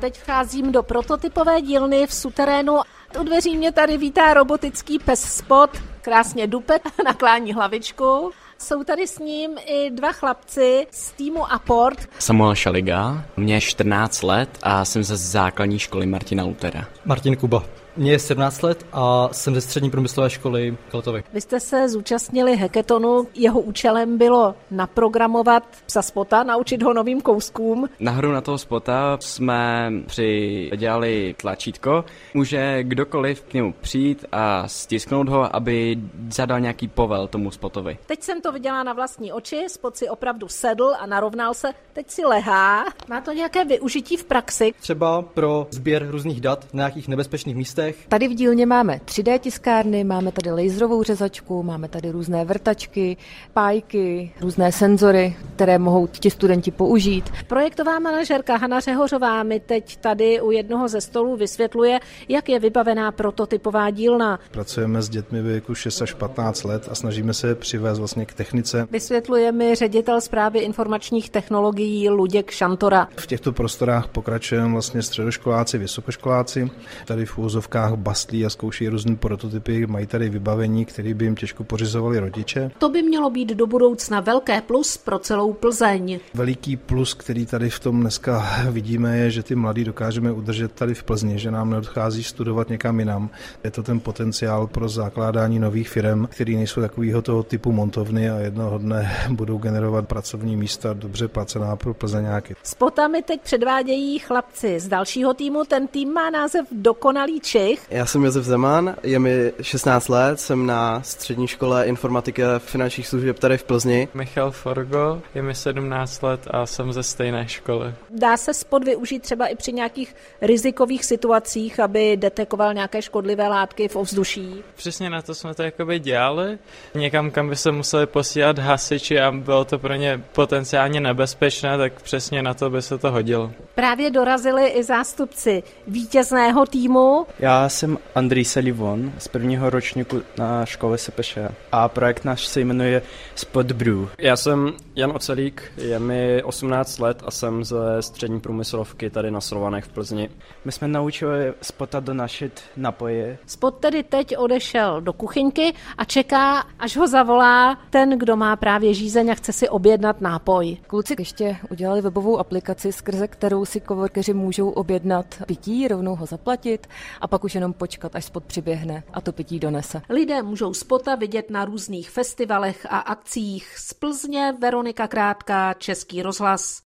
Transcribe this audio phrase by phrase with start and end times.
[0.00, 2.76] Teď vcházím do prototypové dílny v suterénu.
[3.20, 5.70] U dveří mě tady vítá robotický pes Spot,
[6.02, 8.30] krásně dupet, naklání hlavičku.
[8.58, 11.98] Jsou tady s ním i dva chlapci z týmu Aport.
[12.18, 16.84] Samuel Šaliga, mě je 14 let a jsem ze základní školy Martina Lutera.
[17.04, 17.64] Martin Kuba.
[17.98, 21.24] Mně je 17 let a jsem ze střední průmyslové školy Kaltovy.
[21.32, 27.88] Vy jste se zúčastnili hackathonu, jeho účelem bylo naprogramovat psa spota, naučit ho novým kouskům.
[28.00, 32.04] Na hru na toho spota jsme přidělali tlačítko.
[32.34, 35.98] Může kdokoliv k němu přijít a stisknout ho, aby
[36.30, 37.98] zadal nějaký povel tomu spotovi.
[38.06, 42.10] Teď jsem to viděla na vlastní oči, spot si opravdu sedl a narovnal se, teď
[42.10, 42.84] si lehá.
[43.08, 44.72] Má to nějaké využití v praxi?
[44.80, 48.06] Třeba pro sběr různých dat na nějakých nebezpečných místech letech.
[48.08, 53.16] Tady v dílně máme 3D tiskárny, máme tady laserovou řezačku, máme tady různé vrtačky,
[53.52, 57.30] pájky, různé senzory, které mohou ti studenti použít.
[57.46, 63.12] Projektová manažerka Hana Řehořová mi teď tady u jednoho ze stolů vysvětluje, jak je vybavená
[63.12, 64.40] prototypová dílna.
[64.50, 68.88] Pracujeme s dětmi věku 6 až 15 let a snažíme se přivést vlastně k technice.
[68.90, 73.08] Vysvětluje mi ředitel zprávy informačních technologií Luděk Šantora.
[73.16, 76.70] V těchto prostorách pokračujeme vlastně středoškoláci, vysokoškoláci.
[77.06, 81.64] Tady v úzovkách bastlí a zkouší různé prototypy, mají tady vybavení, které by jim těžko
[81.64, 82.70] pořizovali rodiče.
[82.78, 86.18] To by mělo být do budoucna velké plus pro celou Plzeň.
[86.34, 90.94] Veliký plus, který tady v tom dneska vidíme, je, že ty mladí dokážeme udržet tady
[90.94, 93.30] v Plzni, že nám neodchází studovat někam jinam.
[93.64, 98.38] Je to ten potenciál pro zakládání nových firm, které nejsou takového toho typu montovny a
[98.38, 102.56] jednoho dne budou generovat pracovní místa dobře placená pro Plzeňáky.
[102.62, 105.64] Spotami teď předvádějí chlapci z dalšího týmu.
[105.64, 107.86] Ten tým má název Dokonalý Čech.
[107.90, 113.08] Já jsem Josef Zeman, je mi 16 let, jsem na střední škole informatiky a finančních
[113.08, 114.08] služeb tady v Plzni.
[114.14, 117.94] Michal Forgo, je mi 17 let a jsem ze stejné školy.
[118.10, 123.88] Dá se spod využít třeba i při nějakých rizikových situacích, aby detekoval nějaké škodlivé látky
[123.88, 124.62] v ovzduší?
[124.76, 126.58] Přesně na to jsme to jakoby dělali.
[126.94, 132.02] Někam, kam by se museli posílat hasiči a bylo to pro ně potenciálně nebezpečné, tak
[132.02, 133.52] přesně na to by se to hodilo.
[133.74, 137.26] Právě dorazili i zástupci vítězného týmu.
[137.38, 141.38] Já jsem Andrej Salivon z prvního ročníku na škole SPŠ
[141.72, 143.02] a projekt náš se jmenuje
[143.34, 144.08] Spot Brew.
[144.18, 149.40] Já jsem Jan Ocelík, je mi 18 let a jsem ze střední průmyslovky tady na
[149.40, 150.30] Slovanech v Plzni.
[150.64, 153.38] My jsme naučili Spota donašit napoje.
[153.46, 158.94] Spot tedy teď odešel do kuchyňky a čeká, až ho zavolá ten, kdo má právě
[158.94, 160.76] žízeň a chce si objednat nápoj.
[160.86, 166.86] Kluci ještě udělali webovou aplikaci, skrze kterou si coworkeři můžou objednat pití, rovnou ho zaplatit
[167.20, 170.02] a pak už jenom počkat, až spot přiběhne a to pití donese.
[170.08, 176.85] Lidé můžou spota vidět na různých festivalech a akcích z Plzně Veronika Krátká, Český rozhlas.